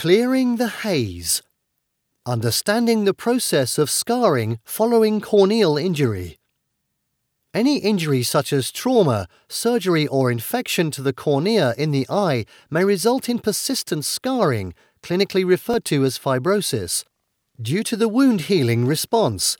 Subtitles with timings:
[0.00, 1.42] Clearing the haze.
[2.24, 6.38] Understanding the process of scarring following corneal injury.
[7.52, 12.82] Any injury such as trauma, surgery, or infection to the cornea in the eye may
[12.82, 14.72] result in persistent scarring,
[15.02, 17.04] clinically referred to as fibrosis,
[17.60, 19.58] due to the wound healing response.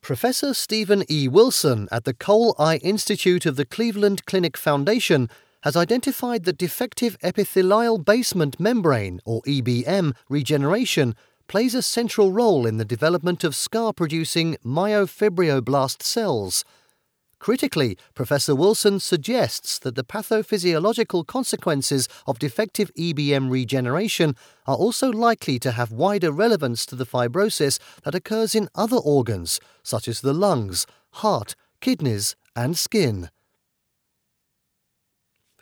[0.00, 1.26] Professor Stephen E.
[1.26, 5.28] Wilson at the Cole Eye Institute of the Cleveland Clinic Foundation
[5.64, 11.16] has identified that defective epithelial basement membrane, or EBM, regeneration
[11.48, 16.66] plays a central role in the development of scar producing myofibroblast cells.
[17.38, 25.58] Critically, Professor Wilson suggests that the pathophysiological consequences of defective EBM regeneration are also likely
[25.58, 30.34] to have wider relevance to the fibrosis that occurs in other organs, such as the
[30.34, 33.30] lungs, heart, kidneys, and skin.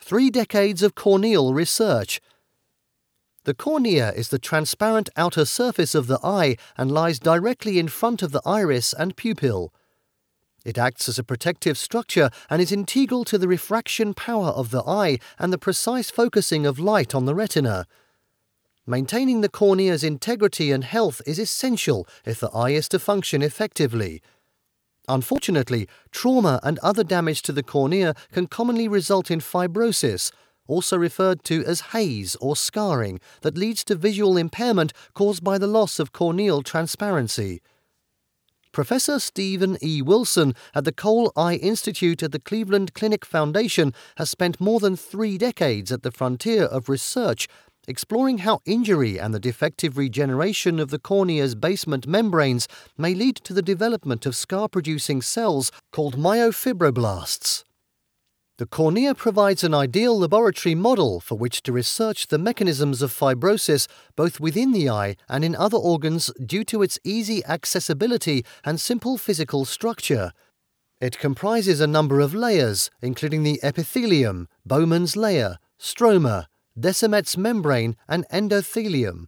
[0.05, 2.19] Three decades of corneal research.
[3.45, 8.21] The cornea is the transparent outer surface of the eye and lies directly in front
[8.21, 9.73] of the iris and pupil.
[10.65, 14.83] It acts as a protective structure and is integral to the refraction power of the
[14.83, 17.87] eye and the precise focusing of light on the retina.
[18.85, 24.21] Maintaining the cornea's integrity and health is essential if the eye is to function effectively.
[25.07, 30.31] Unfortunately, trauma and other damage to the cornea can commonly result in fibrosis,
[30.67, 35.67] also referred to as haze or scarring, that leads to visual impairment caused by the
[35.67, 37.61] loss of corneal transparency.
[38.71, 40.01] Professor Stephen E.
[40.01, 44.95] Wilson at the Cole Eye Institute at the Cleveland Clinic Foundation has spent more than
[44.95, 47.47] three decades at the frontier of research
[47.87, 52.67] exploring how injury and the defective regeneration of the cornea's basement membranes
[52.97, 57.63] may lead to the development of scar producing cells called myofibroblasts.
[58.57, 63.87] The cornea provides an ideal laboratory model for which to research the mechanisms of fibrosis
[64.15, 69.17] both within the eye and in other organs due to its easy accessibility and simple
[69.17, 70.31] physical structure.
[71.01, 76.45] It comprises a number of layers, including the epithelium, Bowman's layer, stroma,
[76.79, 79.27] Descemet's membrane, and endothelium.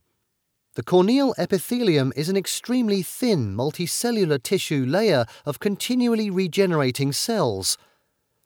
[0.75, 7.77] The corneal epithelium is an extremely thin multicellular tissue layer of continually regenerating cells.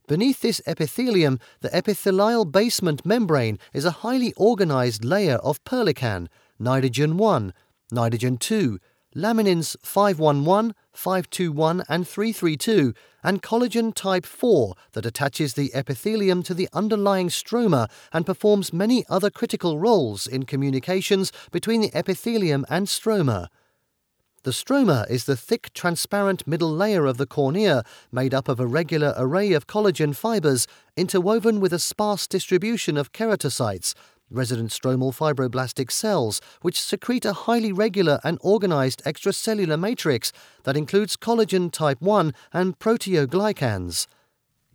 [0.07, 6.27] Beneath this epithelium, the epithelial basement membrane is a highly organized layer of perlecan,
[6.61, 7.53] nidogen 1,
[7.93, 8.79] nidogen 2,
[9.15, 12.93] laminins 511, 521, and 332,
[13.23, 19.05] and collagen type 4 that attaches the epithelium to the underlying stroma and performs many
[19.07, 23.47] other critical roles in communications between the epithelium and stroma.
[24.43, 28.67] The stroma is the thick, transparent middle layer of the cornea made up of a
[28.67, 30.67] regular array of collagen fibers
[30.97, 33.93] interwoven with a sparse distribution of keratocytes,
[34.29, 40.31] resident stromal fibroblastic cells, which secrete a highly regular and organized extracellular matrix
[40.63, 44.07] that includes collagen type 1 and proteoglycans.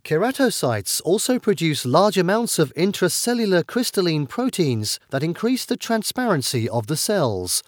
[0.03, 6.95] Keratocytes also produce large amounts of intracellular crystalline proteins that increase the transparency of the
[6.95, 7.63] cells.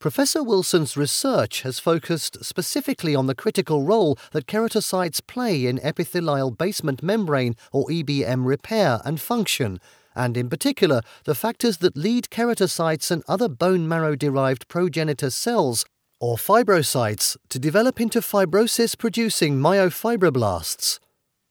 [0.00, 6.50] Professor Wilson's research has focused specifically on the critical role that keratocytes play in epithelial
[6.50, 9.80] basement membrane or EBM repair and function,
[10.14, 15.84] and in particular the factors that lead keratocytes and other bone marrow derived progenitor cells,
[16.20, 20.98] or fibrocytes, to develop into fibrosis producing myofibroblasts.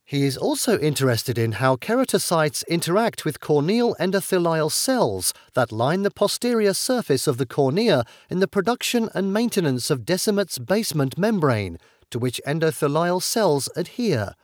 [0.06, 6.12] He is also interested in how keratocytes interact with corneal endothelial cells that line the
[6.12, 11.78] posterior surface of the cornea in the production and maintenance of Descemet's basement membrane,
[12.12, 14.36] to which endothelial cells adhere.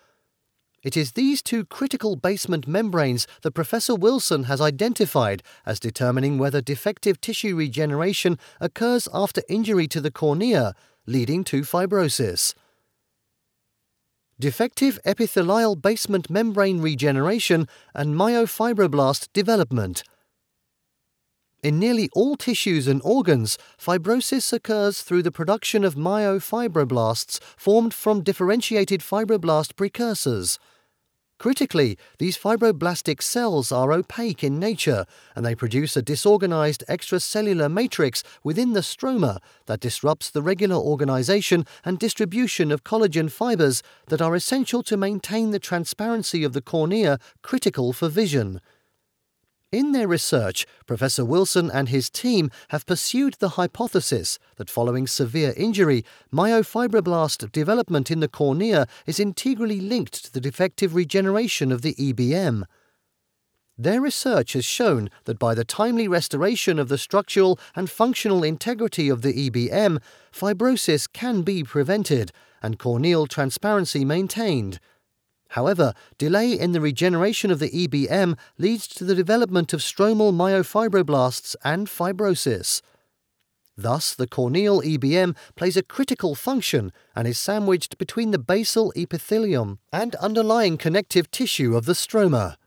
[0.82, 6.62] It is these two critical basement membranes that Professor Wilson has identified as determining whether
[6.62, 10.74] defective tissue regeneration occurs after injury to the cornea,
[11.06, 12.54] leading to fibrosis.
[14.40, 20.04] Defective epithelial basement membrane regeneration and myofibroblast development.
[21.62, 28.24] In nearly all tissues and organs, fibrosis occurs through the production of myofibroblasts formed from
[28.24, 30.58] differentiated fibroblast precursors.
[31.38, 38.24] Critically, these fibroblastic cells are opaque in nature and they produce a disorganized extracellular matrix
[38.42, 44.36] within the stroma that disrupts the regular organization and distribution of collagen fibers that are
[44.36, 48.62] essential to maintain the transparency of the cornea critical for vision.
[49.72, 55.54] In their research, Professor Wilson and his team have pursued the hypothesis that following severe
[55.56, 61.94] injury, myofibroblast development in the cornea is integrally linked to the defective regeneration of the
[61.94, 62.64] EBM.
[63.78, 69.08] Their research has shown that by the timely restoration of the structural and functional integrity
[69.08, 70.02] of the EBM,
[70.34, 72.32] fibrosis can be prevented
[72.64, 74.80] and corneal transparency maintained.
[75.50, 81.56] However, delay in the regeneration of the EBM leads to the development of stromal myofibroblasts
[81.64, 82.82] and fibrosis.
[83.76, 89.80] Thus, the corneal EBM plays a critical function and is sandwiched between the basal epithelium
[89.92, 92.58] and underlying connective tissue of the stroma.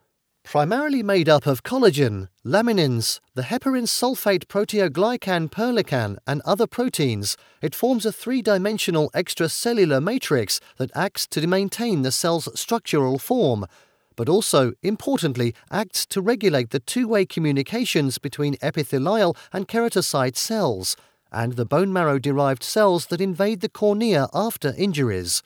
[0.44, 7.74] Primarily made up of collagen, laminins, the heparan sulfate proteoglycan perlecan, and other proteins, it
[7.74, 13.66] forms a three dimensional extracellular matrix that acts to maintain the cell's structural form,
[14.14, 20.96] but also, importantly, acts to regulate the two way communications between epithelial and keratocyte cells,
[21.30, 25.42] and the bone marrow derived cells that invade the cornea after injuries.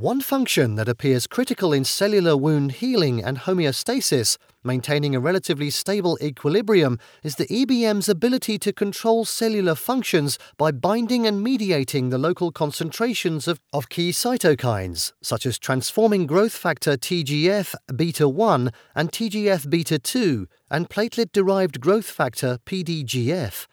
[0.00, 6.16] One function that appears critical in cellular wound healing and homeostasis, maintaining a relatively stable
[6.22, 12.50] equilibrium, is the EBM's ability to control cellular functions by binding and mediating the local
[12.50, 19.68] concentrations of, of key cytokines, such as transforming growth factor TGF beta 1 and TGF
[19.68, 23.66] beta 2, and platelet derived growth factor PDGF.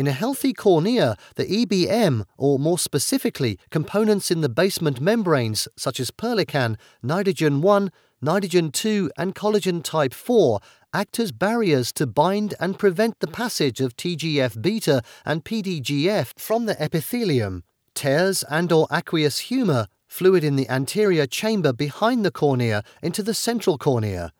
[0.00, 6.00] In a healthy cornea, the EBM, or more specifically, components in the basement membranes such
[6.00, 7.92] as perlecan, nidogen 1,
[8.24, 10.58] nidogen 2, and collagen type 4,
[10.94, 16.64] act as barriers to bind and prevent the passage of TGF beta and PDGF from
[16.64, 17.62] the epithelium.
[17.94, 23.34] Tears and or aqueous humor, fluid in the anterior chamber behind the cornea, into the
[23.34, 24.32] central cornea.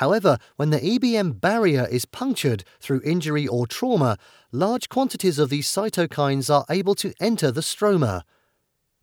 [0.00, 4.16] However, when the EBM barrier is punctured through injury or trauma,
[4.50, 8.22] large quantities of these cytokines are able to enter the stroma.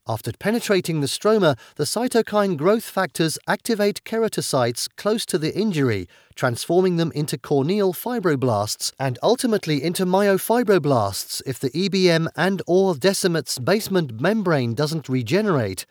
[0.08, 6.96] After penetrating the stroma, the cytokine growth factors activate keratocytes close to the injury, transforming
[6.96, 14.20] them into corneal fibroblasts and ultimately into myofibroblasts if the EBM and or Descemet's basement
[14.20, 15.86] membrane doesn't regenerate.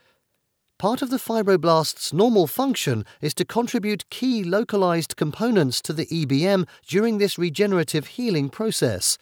[0.78, 6.68] Part of the fibroblast's normal function is to contribute key localized components to the EBM
[6.86, 9.16] during this regenerative healing process.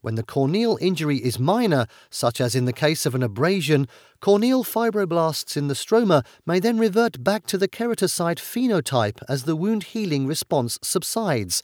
[0.00, 3.86] When the corneal injury is minor, such as in the case of an abrasion,
[4.20, 9.54] corneal fibroblasts in the stroma may then revert back to the keratocyte phenotype as the
[9.54, 11.62] wound healing response subsides.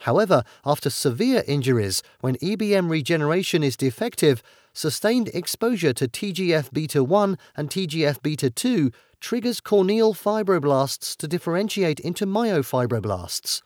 [0.00, 4.42] However, after severe injuries, when EBM regeneration is defective,
[4.72, 8.90] sustained exposure to TGF beta 1 and TGF beta 2
[9.20, 13.62] triggers corneal fibroblasts to differentiate into myofibroblasts.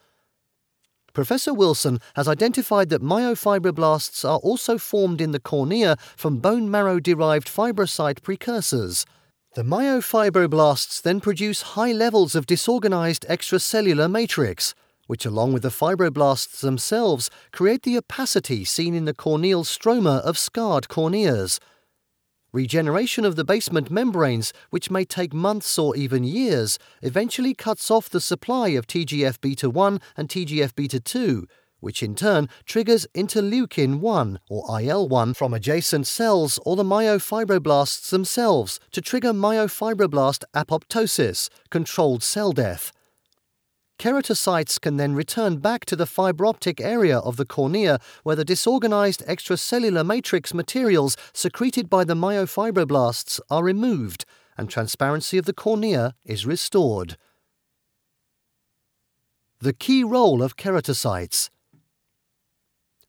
[1.12, 6.98] Professor Wilson has identified that myofibroblasts are also formed in the cornea from bone marrow
[6.98, 9.06] derived fibrocyte precursors.
[9.54, 14.74] The myofibroblasts then produce high levels of disorganized extracellular matrix,
[15.06, 20.38] which, along with the fibroblasts themselves, create the opacity seen in the corneal stroma of
[20.38, 21.58] scarred corneas.
[22.52, 28.08] Regeneration of the basement membranes, which may take months or even years, eventually cuts off
[28.08, 31.48] the supply of TGF beta 1 and TGF beta 2,
[31.80, 38.08] which in turn triggers interleukin 1 or IL 1 from adjacent cells or the myofibroblasts
[38.08, 42.92] themselves to trigger myofibroblast apoptosis, controlled cell death.
[43.98, 49.24] Keratinocytes can then return back to the fibrotic area of the cornea where the disorganized
[49.26, 54.24] extracellular matrix materials secreted by the myofibroblasts are removed
[54.56, 57.16] and transparency of the cornea is restored.
[59.60, 61.50] The key role of keratocytes.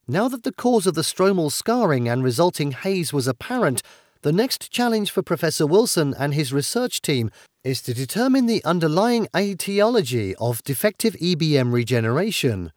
[0.07, 3.81] Now that the cause of the stromal scarring and resulting haze was apparent,
[4.25, 7.29] the next challenge for Professor Wilson and his research team
[7.63, 12.71] is to determine the underlying etiology of defective EBM regeneration.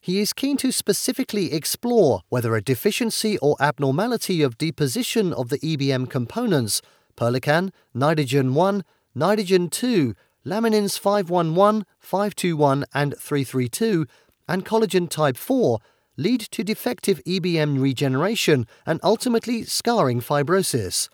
[0.00, 5.58] He is keen to specifically explore whether a deficiency or abnormality of deposition of the
[5.58, 6.80] EBM components,
[7.18, 8.82] perlecan, nidogen 1,
[9.14, 10.14] nidogen 2,
[10.46, 14.06] laminins 511, 521, and 332,
[14.48, 15.80] and collagen type 4
[16.18, 21.08] lead to defective EBM regeneration and ultimately scarring fibrosis.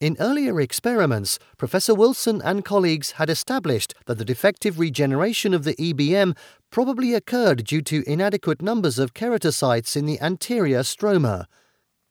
[0.00, 5.74] In earlier experiments, Professor Wilson and colleagues had established that the defective regeneration of the
[5.74, 6.34] EBM
[6.70, 11.44] probably occurred due to inadequate numbers of keratocytes in the anterior stroma.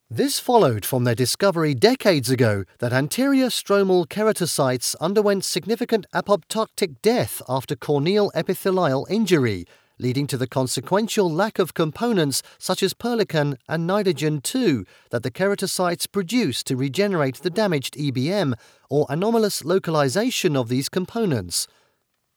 [0.07, 7.41] This followed from their discovery decades ago that anterior stromal keratocytes underwent significant apoptotic death
[7.49, 9.65] after corneal epithelial injury,
[9.99, 15.31] leading to the consequential lack of components such as perlecan and nidogen 2 that the
[15.31, 18.53] keratinocytes produce to regenerate the damaged EBM,
[18.89, 21.67] or anomalous localization of these components.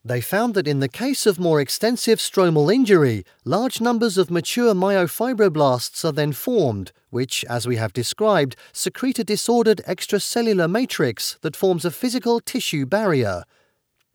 [0.05, 4.75] They found that in the case of more extensive stromal injury, large numbers of mature
[4.75, 11.55] myofibroblasts are then formed, which, as we have described, secrete a disordered extracellular matrix that
[11.55, 13.45] forms a physical tissue barrier.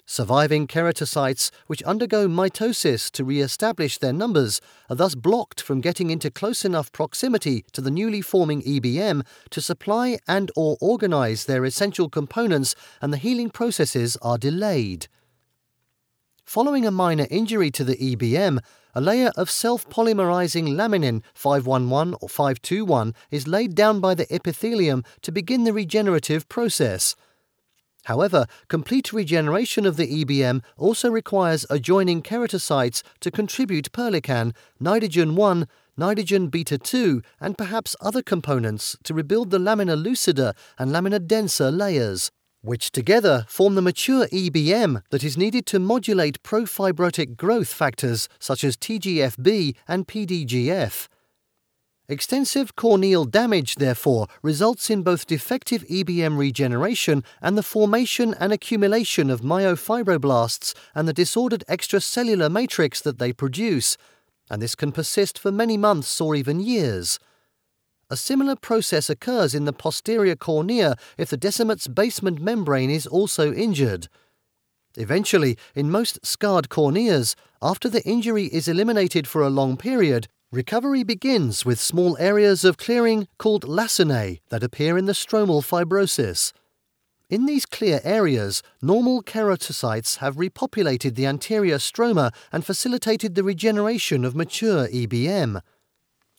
[0.10, 6.10] Surviving keratocytes, which undergo mitosis to re establish their numbers, are thus blocked from getting
[6.10, 11.66] into close enough proximity to the newly forming EBM to supply and or organize their
[11.66, 15.10] essential components and the healing processes are delayed.
[16.46, 18.60] Following a minor injury to the EBM,
[18.96, 25.04] a layer of self polymerizing laminin 511 or 521 is laid down by the epithelium
[25.22, 27.14] to begin the regenerative process.
[28.08, 35.68] However, complete regeneration of the EBM also requires adjoining keratocytes to contribute perlecan, nidogen 1,
[36.00, 41.70] nidogen beta 2, and perhaps other components to rebuild the lamina lucida and lamina densa
[41.70, 48.28] layers which together form the mature EBM that is needed to modulate profibrotic growth factors
[48.40, 51.08] such as TGFB and PDGF.
[52.10, 59.30] Extensive corneal damage, therefore, results in both defective EBM regeneration and the formation and accumulation
[59.30, 63.98] of myofibroblasts and the disordered extracellular matrix that they produce,
[64.50, 67.20] and this can persist for many months or even years.
[68.10, 73.52] A similar process occurs in the posterior cornea if the Descemet's basement membrane is also
[73.52, 74.08] injured.
[74.96, 81.04] Eventually, in most scarred corneas, after the injury is eliminated for a long period, recovery
[81.04, 86.54] begins with small areas of clearing called lacunae that appear in the stromal fibrosis.
[87.30, 94.24] In these clear areas, normal keratocytes have repopulated the anterior stroma and facilitated the regeneration
[94.24, 95.60] of mature EBM.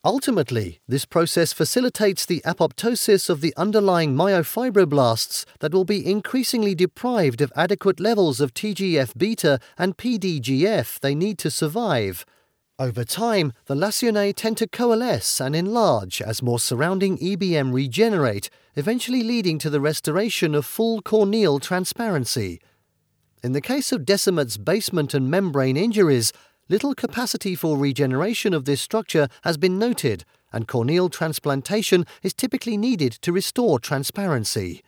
[0.02, 7.42] Ultimately, this process facilitates the apoptosis of the underlying myofibroblasts that will be increasingly deprived
[7.42, 12.24] of adequate levels of TGF beta and PDGF they need to survive.
[12.80, 19.24] Over time, the lacunae tend to coalesce and enlarge as more surrounding EBM regenerate, eventually
[19.24, 22.60] leading to the restoration of full corneal transparency.
[23.42, 26.32] In the case of Descemet's basement and membrane injuries,
[26.68, 32.76] little capacity for regeneration of this structure has been noted, and corneal transplantation is typically
[32.76, 34.84] needed to restore transparency.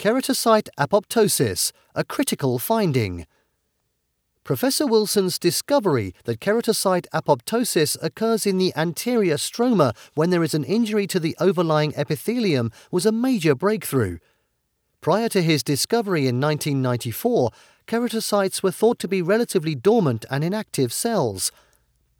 [0.00, 3.24] Keratocyte apoptosis, a critical finding.
[4.46, 10.62] Professor Wilson's discovery that keratocyte apoptosis occurs in the anterior stroma when there is an
[10.62, 14.18] injury to the overlying epithelium was a major breakthrough.
[15.00, 17.50] Prior to his discovery in 1994,
[17.88, 21.50] keratocytes were thought to be relatively dormant and inactive cells.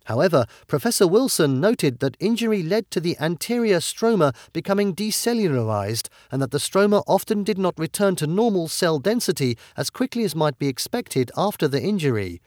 [0.06, 6.52] However, Professor Wilson noted that injury led to the anterior stroma becoming decellularized and that
[6.52, 10.68] the stroma often did not return to normal cell density as quickly as might be
[10.68, 12.40] expected after the injury.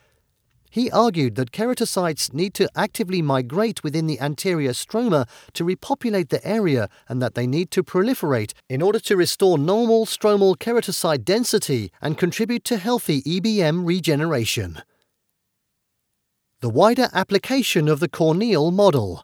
[0.72, 6.46] He argued that keratocytes need to actively migrate within the anterior stroma to repopulate the
[6.48, 11.92] area and that they need to proliferate in order to restore normal stromal keratocyte density
[12.02, 14.82] and contribute to healthy EBM regeneration.
[16.62, 19.24] The wider application of the corneal model.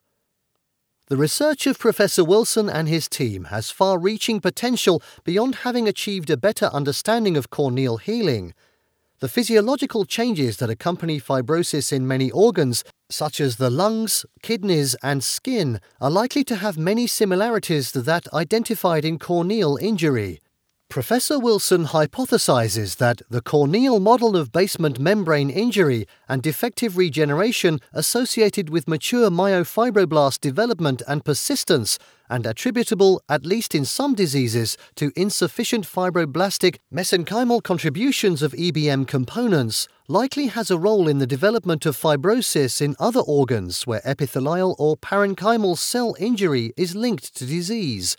[1.08, 6.30] The research of Professor Wilson and his team has far reaching potential beyond having achieved
[6.30, 8.54] a better understanding of corneal healing
[9.20, 15.24] the physiological changes that accompany fibrosis in many organs, such as the lungs, kidneys, and
[15.24, 20.42] skin, are likely to have many similarities to that identified in corneal injury.
[20.96, 28.70] Professor Wilson hypothesizes that the corneal model of basement membrane injury and defective regeneration associated
[28.70, 32.00] with mature myofibroblast development and persistence,
[32.30, 39.90] and attributable, at least in some diseases, to insufficient fibroblastic mesenchymal contributions of EBM components,
[40.08, 44.96] likely has a role in the development of fibrosis in other organs where epithelial or
[44.96, 48.16] parenchymal cell injury is linked to disease.